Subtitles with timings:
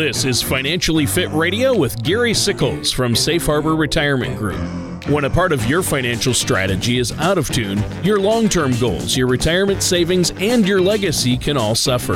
[0.00, 4.58] This is Financially Fit Radio with Gary Sickles from Safe Harbor Retirement Group.
[5.10, 9.14] When a part of your financial strategy is out of tune, your long term goals,
[9.14, 12.14] your retirement savings, and your legacy can all suffer.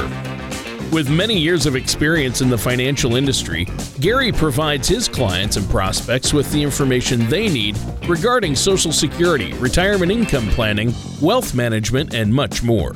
[0.95, 3.67] With many years of experience in the financial industry,
[4.01, 7.77] Gary provides his clients and prospects with the information they need
[8.09, 12.95] regarding Social Security, retirement income planning, wealth management, and much more.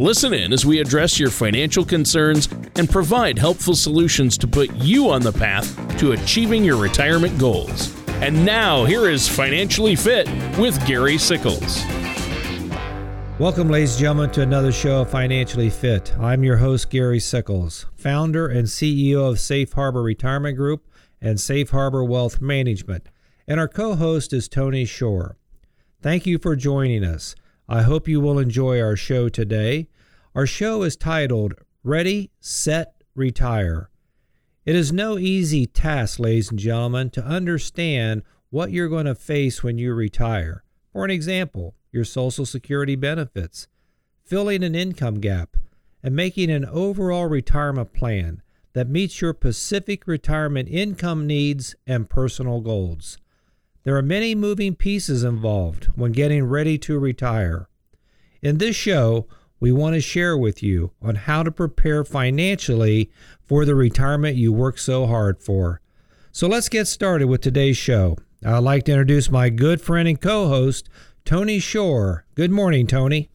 [0.00, 5.10] Listen in as we address your financial concerns and provide helpful solutions to put you
[5.10, 7.94] on the path to achieving your retirement goals.
[8.08, 11.84] And now, here is Financially Fit with Gary Sickles.
[13.38, 16.16] Welcome, ladies and gentlemen, to another show of Financially Fit.
[16.18, 20.88] I'm your host, Gary Sickles, founder and CEO of Safe Harbor Retirement Group
[21.20, 23.10] and Safe Harbor Wealth Management.
[23.46, 25.36] And our co host is Tony Shore.
[26.00, 27.34] Thank you for joining us.
[27.72, 29.86] I hope you will enjoy our show today.
[30.32, 33.90] Our show is titled Ready, Set, Retire.
[34.64, 39.64] It is no easy task, ladies and gentlemen, to understand what you're going to face
[39.64, 40.62] when you retire.
[40.92, 43.66] For an example, your Social Security benefits,
[44.22, 45.56] filling an income gap,
[46.00, 48.40] and making an overall retirement plan
[48.72, 53.18] that meets your Pacific retirement income needs and personal goals.
[53.82, 57.68] There are many moving pieces involved when getting ready to retire.
[58.42, 59.26] In this show,
[59.60, 63.10] we want to share with you on how to prepare financially
[63.42, 65.80] for the retirement you work so hard for.
[66.32, 68.16] So let's get started with today's show.
[68.44, 70.88] I'd like to introduce my good friend and co host,
[71.26, 72.24] Tony Shore.
[72.34, 73.28] Good morning, Tony.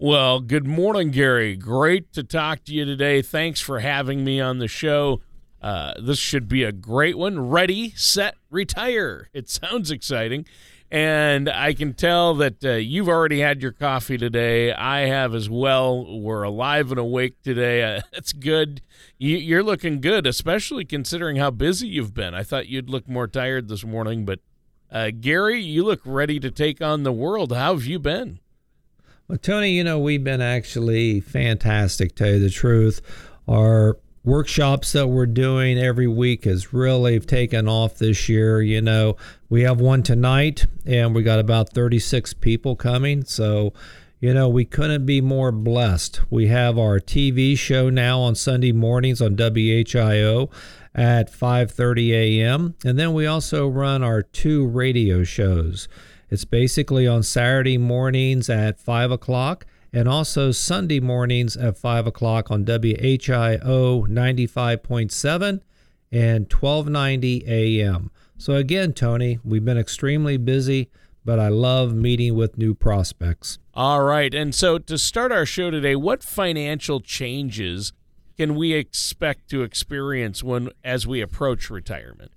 [0.00, 1.56] Well, good morning, Gary.
[1.56, 3.22] Great to talk to you today.
[3.22, 5.20] Thanks for having me on the show.
[5.60, 7.48] Uh, this should be a great one.
[7.48, 9.28] Ready, set, retire.
[9.32, 10.46] It sounds exciting.
[10.90, 14.72] And I can tell that uh, you've already had your coffee today.
[14.72, 16.18] I have as well.
[16.20, 17.82] We're alive and awake today.
[17.82, 18.80] Uh, that's good.
[19.18, 22.34] You, are looking good, especially considering how busy you've been.
[22.34, 24.40] I thought you'd look more tired this morning, but
[24.90, 27.52] uh, Gary, you look ready to take on the world.
[27.52, 28.40] How have you been?
[29.26, 33.02] Well, Tony, you know, we've been actually fantastic, tell you the truth.
[33.46, 33.98] Our
[34.28, 38.60] workshops that we're doing every week has really taken off this year.
[38.60, 39.16] You know,
[39.48, 43.24] we have one tonight and we got about 36 people coming.
[43.24, 43.72] So,
[44.20, 46.20] you know, we couldn't be more blessed.
[46.28, 50.50] We have our TV show now on Sunday mornings on WHIO
[50.94, 52.74] at 5:30 a.m.
[52.84, 55.88] and then we also run our two radio shows.
[56.28, 62.50] It's basically on Saturday mornings at 5 o'clock and also Sunday mornings at 5 o'clock
[62.50, 65.60] on WHIO 95.7
[66.10, 68.10] and 1290 a.m.
[68.36, 70.90] So, again, Tony, we've been extremely busy,
[71.24, 73.58] but I love meeting with new prospects.
[73.74, 74.32] All right.
[74.32, 77.92] And so, to start our show today, what financial changes
[78.36, 82.30] can we expect to experience when as we approach retirement?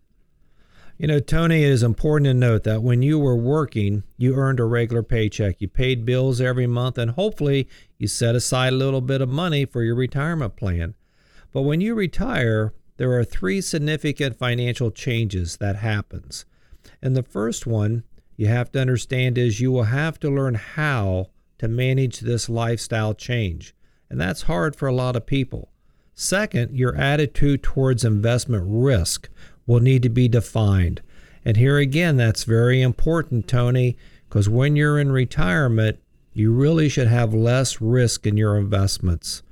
[1.02, 4.60] You know, Tony, it is important to note that when you were working, you earned
[4.60, 5.60] a regular paycheck.
[5.60, 7.68] You paid bills every month, and hopefully
[7.98, 10.94] you set aside a little bit of money for your retirement plan.
[11.52, 16.46] But when you retire, there are three significant financial changes that happens.
[17.02, 18.04] And the first one
[18.38, 23.16] you have to understand is you will have to learn how to manage this lifestyle
[23.16, 23.74] change.
[24.08, 25.72] And that's hard for a lot of people.
[26.14, 29.30] Second, your attitude towards investment risk
[29.72, 31.02] will need to be defined.
[31.46, 35.98] And here again, that's very important, Tony, because when you're in retirement,
[36.34, 39.44] you really should have less risk in your investments.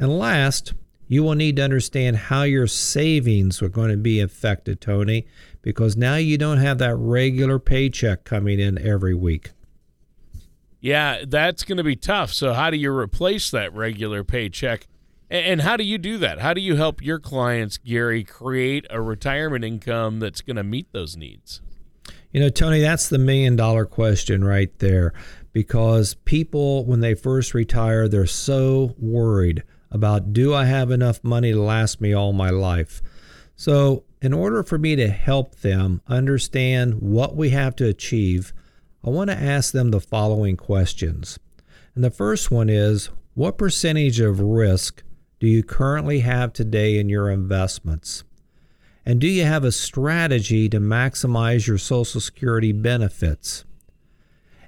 [0.00, 0.74] And last,
[1.06, 5.28] you will need to understand how your savings are going to be affected, Tony,
[5.62, 9.50] because now you don't have that regular paycheck coming in every week.
[10.80, 12.32] Yeah, that's going to be tough.
[12.32, 14.88] So, how do you replace that regular paycheck?
[15.32, 16.40] And how do you do that?
[16.40, 20.92] How do you help your clients, Gary, create a retirement income that's going to meet
[20.92, 21.62] those needs?
[22.32, 25.14] You know, Tony, that's the million dollar question right there
[25.54, 31.52] because people, when they first retire, they're so worried about do I have enough money
[31.52, 33.00] to last me all my life?
[33.56, 38.52] So, in order for me to help them understand what we have to achieve,
[39.02, 41.38] I want to ask them the following questions.
[41.94, 45.02] And the first one is what percentage of risk
[45.42, 48.22] do you currently have today in your investments?
[49.04, 53.64] And do you have a strategy to maximize your Social Security benefits?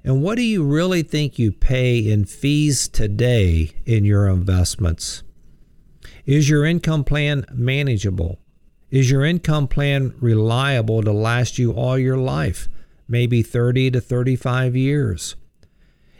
[0.02, 5.22] And what do you really think you pay in fees today in your investments?
[6.26, 8.40] Is your income plan manageable?
[8.90, 12.68] Is your income plan reliable to last you all your life,
[13.06, 15.36] maybe 30 to 35 years?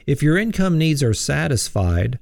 [0.07, 2.21] If your income needs are satisfied,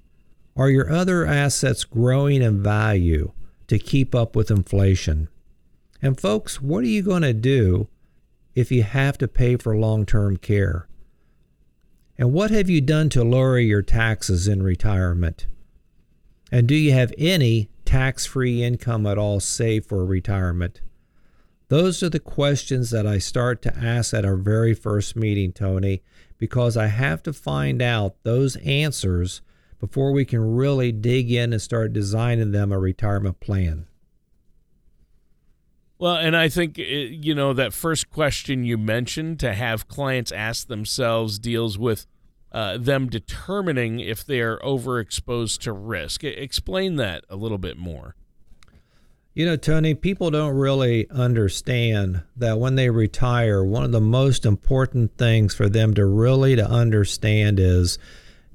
[0.57, 3.33] are your other assets growing in value
[3.69, 5.29] to keep up with inflation.
[6.01, 7.89] And, folks, what are you going to do
[8.55, 10.89] if you have to pay for long term care?
[12.19, 15.47] And what have you done to lower your taxes in retirement?
[16.51, 20.83] And do you have any tax free income at all saved for retirement?
[21.69, 26.03] Those are the questions that I start to ask at our very first meeting, Tony,
[26.37, 29.41] because I have to find out those answers
[29.83, 33.85] before we can really dig in and start designing them a retirement plan.
[35.99, 40.31] Well, and I think, uh, you know, that first question you mentioned to have clients
[40.31, 42.07] ask themselves deals with
[42.53, 46.23] uh, them determining if they are overexposed to risk.
[46.23, 48.15] Explain that a little bit more.
[49.35, 54.47] You know, Tony, people don't really understand that when they retire, one of the most
[54.47, 57.99] important things for them to really to understand is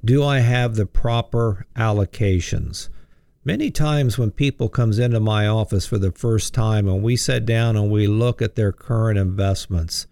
[0.04, 2.88] do I have the proper allocations?
[3.44, 7.46] Many times when people comes into my office for the first time and we sit
[7.46, 10.06] down and we look at their current investments,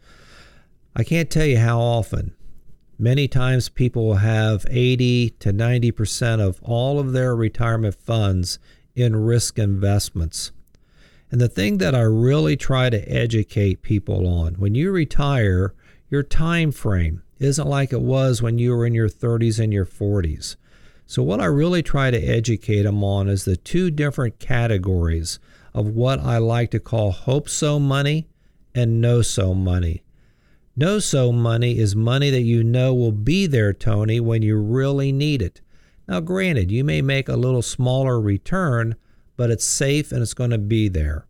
[0.94, 2.35] I can't tell you how often.
[2.99, 8.59] Many times people have 80 to 90% of all of their retirement funds
[8.94, 10.53] in risk investments.
[11.31, 15.75] And the thing that I really try to educate people on when you retire,
[16.09, 19.87] your time frame isn't like it was when you were in your 30s and your
[19.87, 20.56] 40s.
[21.06, 25.38] So, what I really try to educate them on is the two different categories
[25.73, 28.29] of what I like to call hope so money
[28.75, 30.03] and know so money.
[30.75, 35.12] Know so money is money that you know will be there, Tony, when you really
[35.12, 35.61] need it.
[36.09, 38.97] Now, granted, you may make a little smaller return,
[39.37, 41.27] but it's safe and it's going to be there.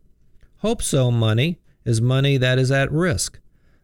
[0.57, 3.39] Hope so money is money that is at risk.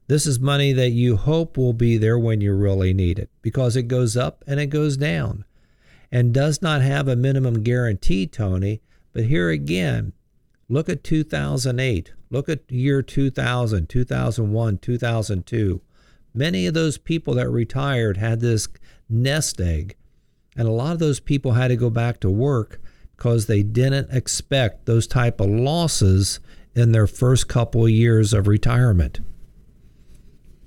[0.08, 3.76] This is money that you hope will be there when you really need it because
[3.76, 5.46] it goes up and it goes down
[6.12, 8.82] and does not have a minimum guarantee, Tony.
[9.14, 10.14] But here again,
[10.68, 15.82] look at 2008, look at year 2000, 2001, 2002.
[16.34, 18.68] Many of those people that retired had this
[19.08, 19.96] nest egg,
[20.58, 22.82] and a lot of those people had to go back to work
[23.16, 26.40] because they didn't expect those type of losses
[26.76, 29.20] in their first couple of years of retirement.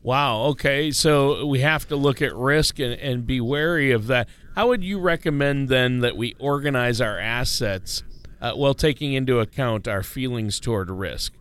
[0.06, 0.42] Wow.
[0.50, 0.92] Okay.
[0.92, 4.28] So we have to look at risk and, and be wary of that.
[4.54, 8.04] How would you recommend then that we organize our assets
[8.40, 11.32] uh, while taking into account our feelings toward risk?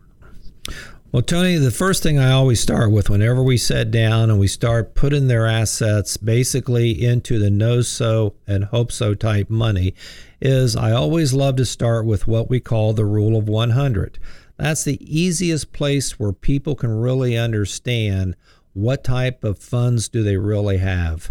[1.12, 4.48] Well, Tony, the first thing I always start with whenever we sit down and we
[4.48, 9.94] start putting their assets basically into the know so and hope so type money
[10.40, 14.18] is I always love to start with what we call the rule of 100.
[14.56, 18.34] That's the easiest place where people can really understand
[18.76, 21.30] what type of funds do they really have.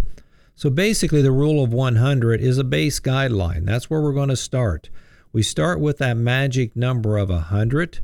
[0.55, 3.65] So basically, the rule of 100 is a base guideline.
[3.65, 4.89] That's where we're going to start.
[5.31, 7.99] We start with that magic number of 100,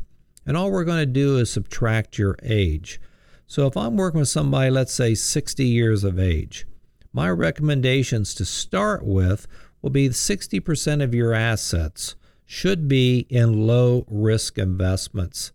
[0.45, 3.01] and all we're going to do is subtract your age.
[3.47, 6.67] So if I'm working with somebody, let's say 60 years of age,
[7.11, 9.47] my recommendations to start with
[9.81, 12.15] will be 60% of your assets
[12.45, 15.51] should be in low risk investments.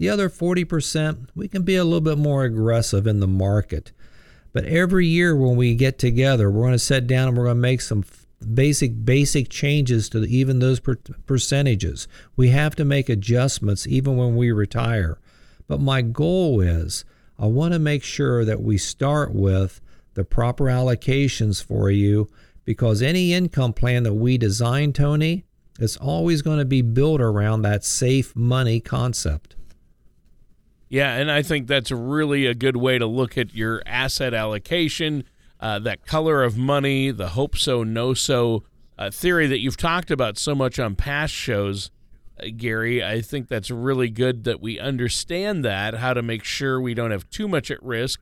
[0.00, 3.92] The other 40%, we can be a little bit more aggressive in the market.
[4.50, 7.58] But every year when we get together, we're going to sit down and we're going
[7.58, 8.04] to make some
[8.54, 12.08] basic basic changes to even those per- percentages.
[12.34, 15.18] We have to make adjustments even when we retire.
[15.68, 17.04] But my goal is
[17.38, 19.82] I want to make sure that we start with
[20.14, 22.30] the proper allocations for you
[22.64, 25.44] because any income plan that we design, Tony,
[25.78, 29.56] it's always going to be built around that safe money concept.
[30.90, 35.22] Yeah, and I think that's really a good way to look at your asset allocation,
[35.60, 38.64] uh, that color of money, the hope so, know so
[38.98, 41.92] uh, theory that you've talked about so much on past shows,
[42.40, 43.04] uh, Gary.
[43.04, 47.12] I think that's really good that we understand that, how to make sure we don't
[47.12, 48.20] have too much at risk,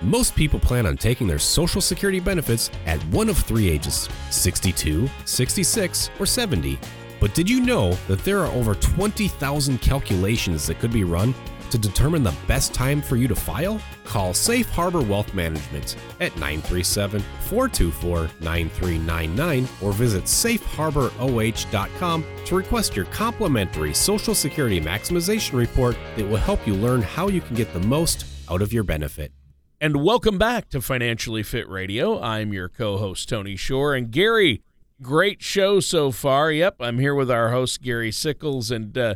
[0.01, 5.09] Most people plan on taking their Social Security benefits at one of three ages 62,
[5.25, 6.79] 66, or 70.
[7.19, 11.33] But did you know that there are over 20,000 calculations that could be run
[11.71, 13.81] to determine the best time for you to file?
[14.03, 23.05] Call Safe Harbor Wealth Management at 937 424 9399 or visit safeharboroh.com to request your
[23.05, 27.79] complimentary Social Security Maximization Report that will help you learn how you can get the
[27.79, 29.31] most out of your benefit.
[29.79, 32.19] And welcome back to Financially Fit Radio.
[32.19, 33.93] I'm your co host, Tony Shore.
[33.93, 34.63] And Gary,
[35.03, 36.51] great show so far.
[36.51, 38.71] Yep, I'm here with our host, Gary Sickles.
[38.71, 39.15] And uh,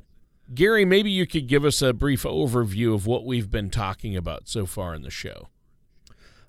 [0.53, 4.48] Gary, maybe you could give us a brief overview of what we've been talking about
[4.48, 5.48] so far in the show.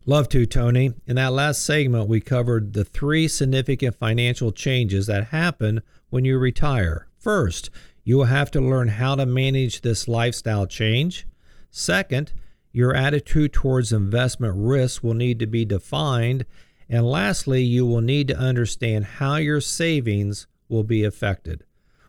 [0.05, 0.93] Love to, Tony.
[1.07, 6.37] In that last segment, we covered the three significant financial changes that happen when you
[6.37, 7.09] retire.
[7.19, 7.71] First,
[8.05, 11.27] you will have to learn how to manage this lifestyle change.
[11.71, 12.35] Second,
[12.73, 16.47] your attitude towards investment risk will need to be defined.
[16.89, 21.65] And lastly, you will need to understand how your savings will be affected.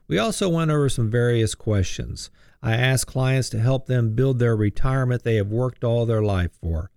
[0.08, 2.30] We also went over some various questions.
[2.62, 6.52] I asked clients to help them build their retirement they have worked all their life
[6.62, 6.92] for.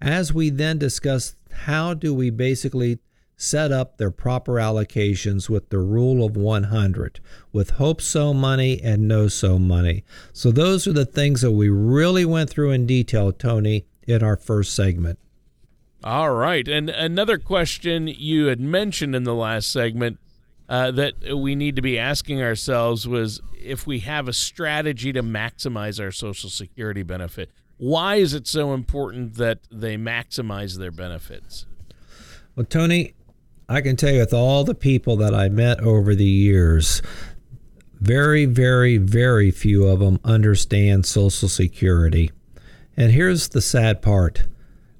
[0.00, 2.98] As we then discussed, how do we basically
[3.36, 7.20] set up their proper allocations with the rule of 100,
[7.52, 10.04] with hope so money and know so money.
[10.32, 14.36] So, those are the things that we really went through in detail, Tony, in our
[14.36, 15.18] first segment.
[16.04, 16.66] All right.
[16.68, 20.18] And another question you had mentioned in the last segment
[20.68, 25.22] uh, that we need to be asking ourselves was if we have a strategy to
[25.22, 31.66] maximize our Social Security benefit, why is it so important that they maximize their benefits?
[32.54, 33.14] Well, Tony,
[33.68, 37.02] I can tell you with all the people that I met over the years,
[38.00, 42.30] very, very, very few of them understand Social Security.
[42.96, 44.46] And here's the sad part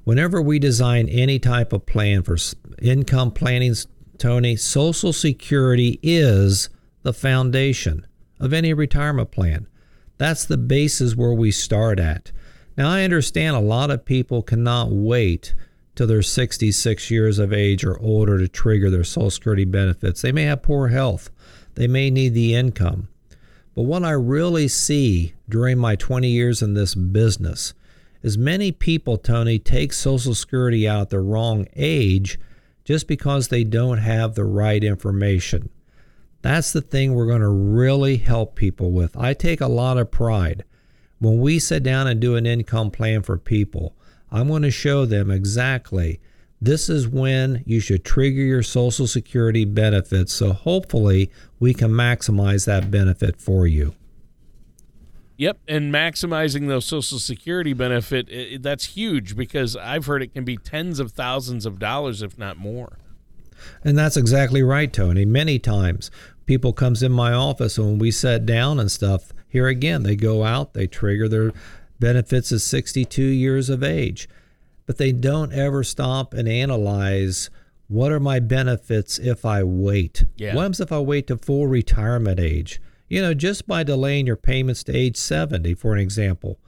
[0.04, 2.36] whenever we design any type of plan for
[2.82, 3.74] income planning
[4.18, 6.68] Tony, Social Security is
[7.02, 8.06] the foundation
[8.40, 9.68] of any retirement plan.
[10.18, 12.32] That's the basis where we start at.
[12.76, 15.54] Now, I understand a lot of people cannot wait
[15.96, 20.22] till they're 66 years of age or older to trigger their Social Security benefits.
[20.22, 21.30] They may have poor health,
[21.74, 23.08] they may need the income.
[23.74, 27.74] But what I really see during my 20 years in this business
[28.22, 32.38] is many people, Tony, take Social Security out at the wrong age
[32.84, 35.68] just because they don't have the right information.
[36.40, 39.16] That's the thing we're going to really help people with.
[39.16, 40.64] I take a lot of pride.
[41.18, 43.96] When we sit down and do an income plan for people,
[44.30, 46.20] I'm going to show them exactly
[46.60, 50.32] this is when you should trigger your Social Security benefits.
[50.32, 51.30] So hopefully
[51.60, 53.94] we can maximize that benefit for you.
[55.38, 60.44] Yep, and maximizing those Social Security benefit it, that's huge because I've heard it can
[60.44, 62.98] be tens of thousands of dollars, if not more.
[63.84, 65.26] And that's exactly right, Tony.
[65.26, 66.10] Many times
[66.46, 70.16] people comes in my office and when we sit down and stuff, here again, they
[70.16, 71.52] go out, they trigger their
[71.98, 74.28] benefits at 62 years of age,
[74.86, 77.50] but they don't ever stop and analyze
[77.88, 80.24] what are my benefits if I wait?
[80.36, 80.54] Yeah.
[80.54, 82.80] What happens if I wait to full retirement age?
[83.08, 86.58] You know, just by delaying your payments to age 70, for an example,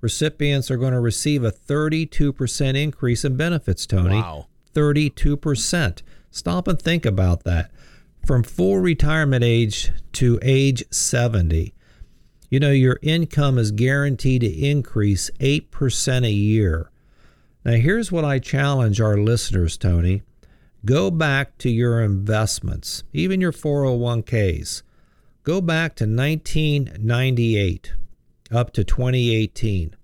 [0.00, 4.16] recipients are going to receive a 32% increase in benefits, Tony.
[4.16, 4.46] Wow.
[4.74, 6.02] 32%.
[6.30, 7.72] Stop and think about that.
[8.24, 11.74] From full retirement age to age 70,
[12.50, 16.90] you know, your income is guaranteed to increase 8% a year.
[17.64, 20.22] Now, here's what I challenge our listeners, Tony.
[20.84, 24.82] Go back to your investments, even your 401ks.
[25.42, 27.92] Go back to 1998
[28.50, 29.96] up to 2018.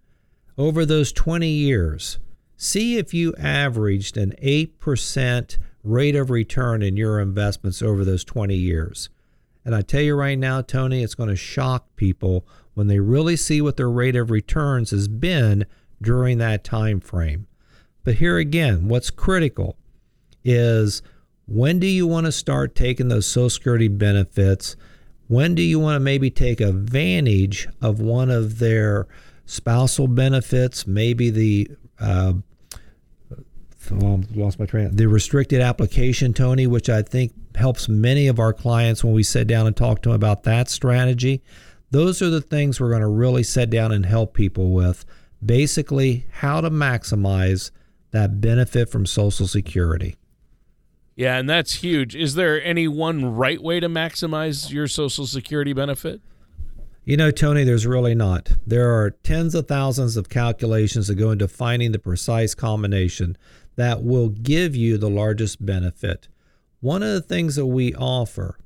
[0.58, 2.18] Over those 20 years,
[2.56, 8.54] see if you averaged an 8% rate of return in your investments over those 20
[8.54, 9.08] years.
[9.64, 13.36] And I tell you right now, Tony, it's going to shock people when they really
[13.36, 15.64] see what their rate of returns has been
[16.02, 17.46] during that time frame.
[18.02, 19.78] But here again, what's critical
[20.44, 21.00] is
[21.46, 24.76] when do you want to start taking those Social Security benefits?
[25.28, 29.06] When do you want to maybe take advantage of one of their
[29.46, 32.34] spousal benefits, maybe the uh,
[33.92, 34.94] oh, lost my train.
[34.94, 39.46] The restricted application, Tony, which I think helps many of our clients when we sit
[39.46, 41.42] down and talk to them about that strategy.
[41.90, 45.04] Those are the things we're going to really sit down and help people with
[45.44, 47.70] basically how to maximize
[48.10, 50.16] that benefit from Social Security.
[51.16, 52.16] Yeah, and that's huge.
[52.16, 56.20] Is there any one right way to maximize your Social Security benefit?
[57.04, 58.52] You know, Tony, there's really not.
[58.66, 63.36] There are tens of thousands of calculations that go into finding the precise combination
[63.76, 66.28] that will give you the largest benefit.
[66.80, 68.58] One of the things that we offer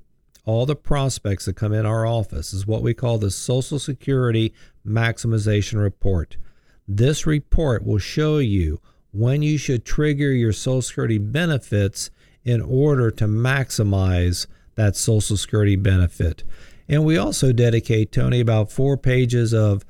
[0.44, 4.54] all the prospects that come in our office is what we call the Social Security
[4.86, 6.38] Maximization Report.
[6.86, 8.80] This report will show you
[9.12, 12.10] when you should trigger your Social Security benefits
[12.44, 16.44] in order to maximize that Social Security benefit.
[16.88, 19.84] And we also dedicate, Tony, about four pages of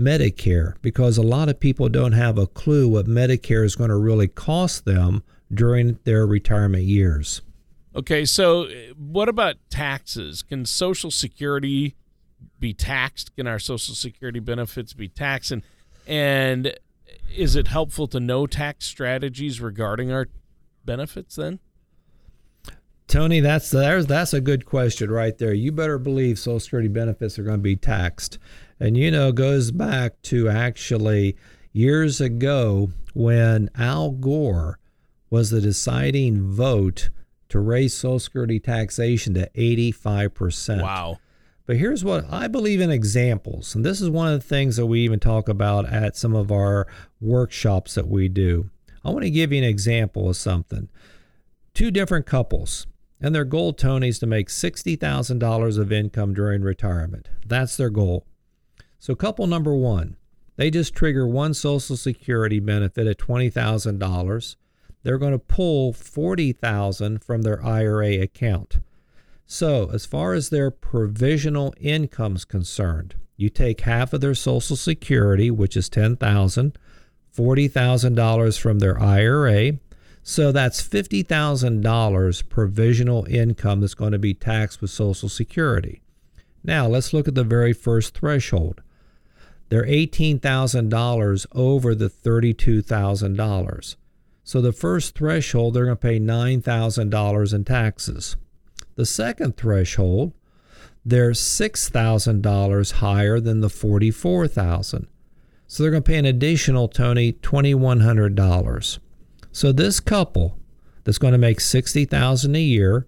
[0.00, 3.96] Medicare because a lot of people don't have a clue what Medicare is going to
[3.96, 7.42] really cost them during their retirement years.
[7.94, 10.42] Okay, so uh, what about taxes?
[10.42, 11.96] Can Social Security
[12.58, 13.34] be taxed?
[13.36, 15.50] Can our Social Security benefits be taxed?
[15.52, 15.62] And
[16.06, 16.74] and
[17.34, 20.28] is it helpful to know tax strategies regarding our
[20.84, 21.60] benefits then?
[23.06, 25.52] Tony, that's there's that's a good question right there.
[25.52, 28.38] You better believe Social Security benefits are going to be taxed,
[28.80, 31.36] and you know goes back to actually
[31.72, 34.78] years ago when Al Gore
[35.28, 37.10] was the deciding vote
[37.50, 40.82] to raise Social Security taxation to 85%.
[40.82, 41.18] Wow.
[41.66, 43.74] But here's what I believe in examples.
[43.74, 46.50] And this is one of the things that we even talk about at some of
[46.50, 46.88] our
[47.20, 48.70] workshops that we do.
[49.04, 50.88] I want to give you an example of something.
[51.74, 52.86] Two different couples
[53.20, 57.28] and their goal, Tony, is to make $60,000 of income during retirement.
[57.46, 58.26] That's their goal.
[59.00, 60.16] So, couple number one,
[60.56, 64.56] they just trigger one Social Security benefit at $20,000.
[65.02, 68.80] They're going to pull 40,000 from their IRA account.
[69.46, 74.76] So, as far as their provisional income is concerned, you take half of their Social
[74.76, 76.76] Security, which is $10,000,
[77.32, 79.78] 40,000 from their IRA,
[80.22, 86.02] so that's $50,000 provisional income that's going to be taxed with Social Security.
[86.62, 88.82] Now let's look at the very first threshold.
[89.70, 93.96] They're $18,000 over the $32,000.
[94.42, 98.36] So the first threshold, they're going to pay $9,000 in taxes.
[98.96, 100.32] The second threshold,
[101.04, 105.06] they're $6,000 higher than the 44,000.
[105.68, 108.98] So they're going to pay an additional, Tony, $2,100.
[109.52, 110.58] So this couple
[111.04, 113.06] that's going to make $60,000 a year,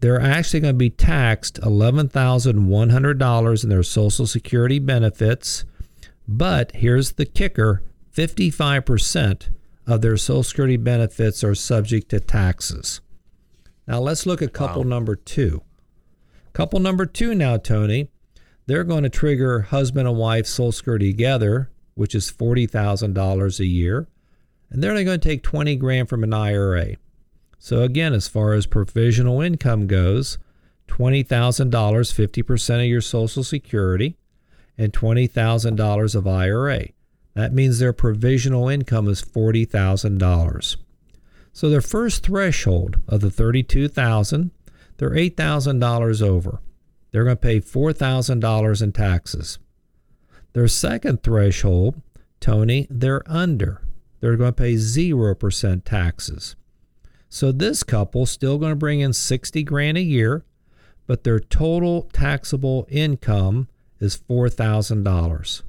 [0.00, 5.64] they're actually going to be taxed $11,100 in their Social Security benefits.
[6.28, 9.50] But here's the kicker 55%
[9.86, 13.00] of their Social Security benefits are subject to taxes.
[13.86, 14.88] Now let's look at couple wow.
[14.88, 15.62] number two.
[16.52, 18.08] Couple number two now, Tony,
[18.66, 24.08] they're going to trigger husband and wife Social Security together, which is $40,000 a year
[24.70, 26.96] and they're only going to take 20 grand from an IRA.
[27.58, 30.38] So again, as far as provisional income goes,
[30.88, 34.16] $20,000, 50% of your Social Security,
[34.78, 36.88] and $20,000 of IRA.
[37.34, 40.76] That means their provisional income is $40,000.
[41.52, 44.50] So their first threshold of the 32,000,
[44.98, 46.60] they're $8,000 over.
[47.10, 49.58] They're going to pay $4,000 in taxes.
[50.52, 52.00] Their second threshold,
[52.40, 53.82] Tony, they're under
[54.20, 56.56] they're going to pay 0% taxes.
[57.28, 60.44] So this couple still going to bring in 60 grand a year,
[61.06, 63.68] but their total taxable income
[64.00, 65.62] is $4,000.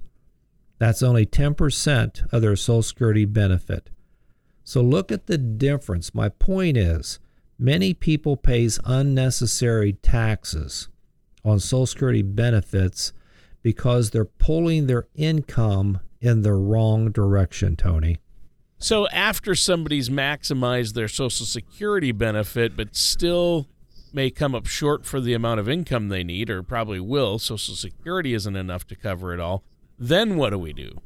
[0.80, 3.90] That's only 10% of their Social Security benefit.
[4.64, 6.14] So look at the difference.
[6.14, 7.20] My point is,
[7.58, 10.90] many people pays unnecessary taxes
[11.44, 13.14] on Social Security benefits
[13.64, 18.18] because they're pulling their income in the wrong direction, Tony.
[18.78, 23.68] So after somebody's maximized their Social Security benefit, but still
[24.14, 27.76] may come up short for the amount of income they need, or probably will, Social
[27.76, 29.64] Security isn't enough to cover it all,
[30.00, 31.00] then what do we do?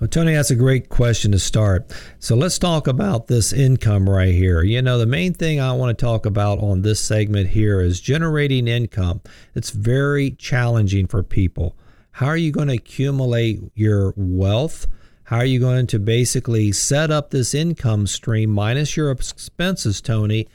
[0.00, 1.92] Well, Tony, that's a great question to start.
[2.18, 4.62] So let's talk about this income right here.
[4.62, 8.00] You know, the main thing I want to talk about on this segment here is
[8.00, 9.20] generating income.
[9.54, 11.76] It's very challenging for people.
[12.10, 14.86] How are you going to accumulate your wealth?
[15.24, 20.48] How are you going to basically set up this income stream minus your expenses, Tony,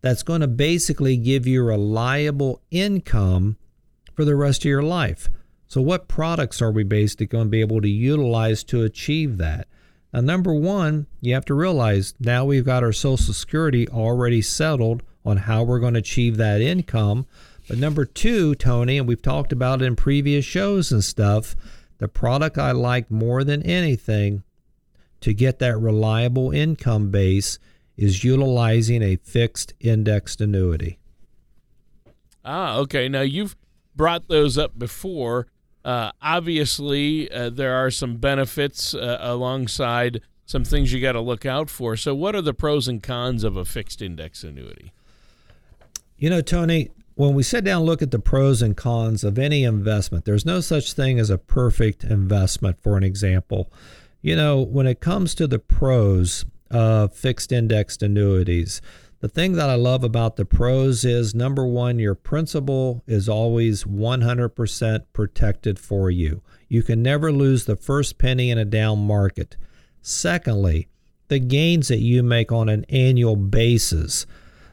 [0.00, 3.56] that's going to basically give you reliable income
[4.14, 5.28] for the rest of your life?
[5.66, 9.68] So, what products are we basically going to be able to utilize to achieve that?
[10.12, 15.02] Now, number one, you have to realize now we've got our Social Security already settled
[15.24, 17.26] on how we're going to achieve that income.
[17.68, 21.54] But number two, Tony, and we've talked about it in previous shows and stuff,
[21.98, 24.42] the product I like more than anything
[25.20, 27.58] to get that reliable income base
[28.00, 30.98] is utilizing a fixed indexed annuity.
[32.44, 33.08] Ah, okay.
[33.08, 33.54] Now you've
[33.94, 35.46] brought those up before.
[35.84, 41.44] Uh, obviously, uh, there are some benefits uh, alongside some things you got to look
[41.44, 41.96] out for.
[41.96, 44.92] So, what are the pros and cons of a fixed index annuity?
[46.16, 49.38] You know, Tony, when we sit down and look at the pros and cons of
[49.38, 53.70] any investment, there's no such thing as a perfect investment, for an example.
[54.22, 58.80] You know, when it comes to the pros of fixed indexed annuities,
[59.20, 63.84] the thing that I love about the pros is number one, your principal is always
[63.84, 66.42] 100% protected for you.
[66.68, 69.58] You can never lose the first penny in a down market.
[70.00, 70.88] Secondly,
[71.28, 74.24] the gains that you make on an annual basis,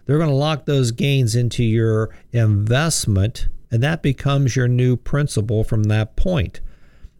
[0.06, 5.66] they're going to lock those gains into your investment, and that becomes your new principal
[5.66, 6.62] from that point.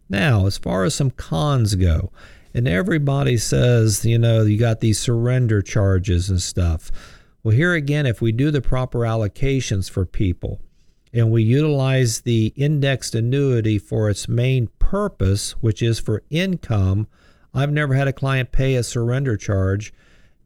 [0.08, 2.10] Now, as far as some cons go,
[2.58, 6.90] and everybody says, you know, you got these surrender charges and stuff.
[7.44, 10.60] Well, here again, if we do the proper allocations for people
[11.12, 17.06] and we utilize the indexed annuity for its main purpose, which is for income,
[17.54, 19.94] I've never had a client pay a surrender charge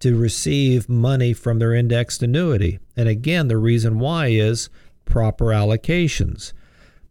[0.01, 2.79] to receive money from their indexed annuity.
[2.95, 4.69] And again, the reason why is
[5.07, 6.53] proper allocations.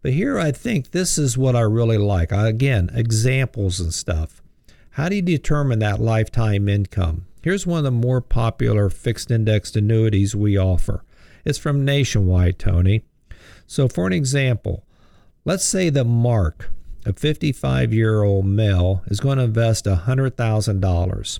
[0.03, 2.31] But here I think this is what I really like.
[2.31, 4.40] Again, examples and stuff.
[4.95, 7.25] How do you determine that lifetime income?
[7.41, 11.05] Here's one of the more popular fixed indexed annuities we offer.
[11.45, 13.05] It's from Nationwide, Tony.
[13.65, 14.85] So, for an example,
[15.45, 16.71] let's say that Mark,
[17.05, 21.39] a 55 year old male, is going to invest $100,000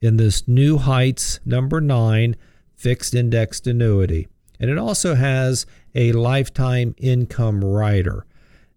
[0.00, 2.36] in this New Heights number nine
[2.76, 4.28] fixed indexed annuity.
[4.60, 8.26] And it also has a lifetime income rider.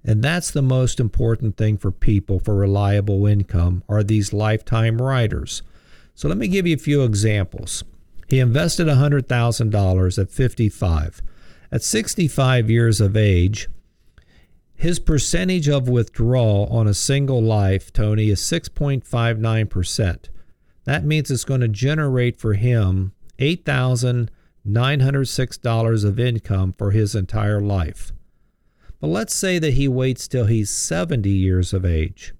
[0.07, 5.63] And that's the most important thing for people for reliable income are these lifetime riders.
[6.13, 7.83] So let me give you a few examples.
[8.27, 11.23] He invested $100,000 at 55.
[11.71, 13.67] At 65 years of age,
[14.75, 20.29] his percentage of withdrawal on a single life, Tony, is 6.59%.
[20.83, 28.11] That means it's going to generate for him $8,906 of income for his entire life.
[29.05, 32.33] But let's say that he waits till he's 70 years of age.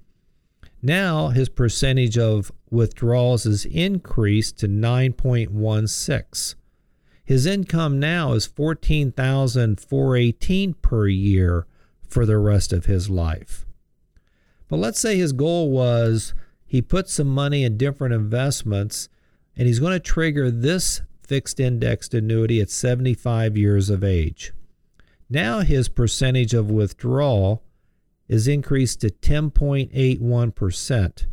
[0.82, 6.56] Now his percentage of withdrawals is increased to 9.16.
[7.24, 11.68] His income now is 14,418 per year
[12.10, 13.68] for the rest of his life.
[14.68, 16.34] But let's say his goal was
[16.66, 19.08] he put some money in different investments
[19.56, 24.52] and he's going to trigger this fixed indexed annuity at 75 years of age.
[25.30, 27.64] Now his percentage of withdrawal
[28.28, 31.26] is increased to 10.81%.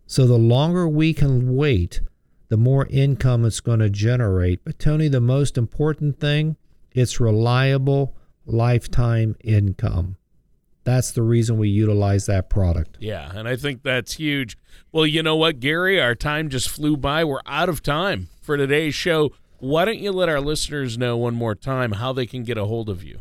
[0.06, 2.02] So the longer we can wait,
[2.48, 4.64] the more income it's going to generate.
[4.64, 6.56] But Tony, the most important thing,
[6.92, 8.14] it's reliable
[8.46, 10.16] lifetime income.
[10.84, 12.98] That's the reason we utilize that product.
[13.00, 14.56] Yeah, and I think that's huge.
[14.92, 16.00] Well, you know what, Gary?
[16.00, 17.24] Our time just flew by.
[17.24, 19.30] We're out of time for today's show.
[19.58, 22.66] Why don't you let our listeners know one more time how they can get a
[22.66, 23.20] hold of you?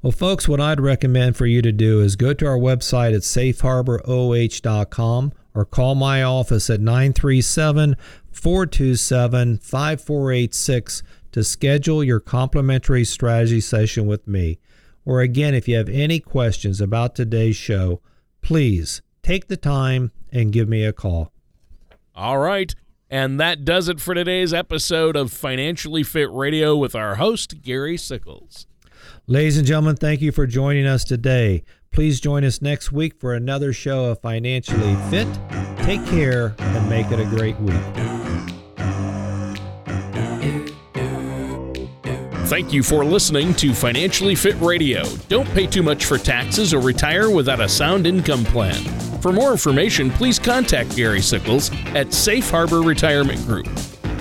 [0.00, 3.22] Well, folks, what I'd recommend for you to do is go to our website at
[3.22, 7.96] safeharboroh.com or call my office at 937
[8.30, 14.60] 427 5486 to schedule your complimentary strategy session with me.
[15.08, 18.02] Or again, if you have any questions about today's show,
[18.42, 21.32] please take the time and give me a call.
[22.14, 22.74] All right.
[23.08, 27.96] And that does it for today's episode of Financially Fit Radio with our host, Gary
[27.96, 28.66] Sickles.
[29.26, 31.62] Ladies and gentlemen, thank you for joining us today.
[31.90, 35.26] Please join us next week for another show of Financially Fit.
[35.84, 38.17] Take care and make it a great week.
[42.48, 45.04] Thank you for listening to Financially Fit Radio.
[45.28, 48.82] Don't pay too much for taxes or retire without a sound income plan.
[49.20, 53.68] For more information, please contact Gary Sickles at Safe Harbor Retirement Group.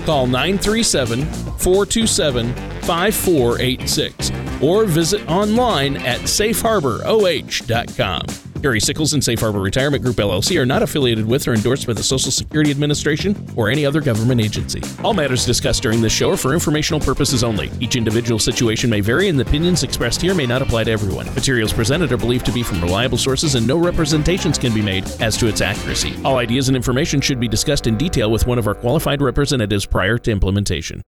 [0.05, 1.23] Call 937
[1.57, 8.46] 427 5486 or visit online at safeharboroh.com.
[8.67, 11.93] Gary Sickles and Safe Harbor Retirement Group LLC are not affiliated with or endorsed by
[11.93, 14.81] the Social Security Administration or any other government agency.
[15.05, 17.71] All matters discussed during this show are for informational purposes only.
[17.79, 21.33] Each individual situation may vary, and the opinions expressed here may not apply to everyone.
[21.33, 25.05] Materials presented are believed to be from reliable sources, and no representations can be made
[25.21, 26.13] as to its accuracy.
[26.25, 29.85] All ideas and information should be discussed in detail with one of our qualified representatives
[29.85, 31.01] prior to implementation.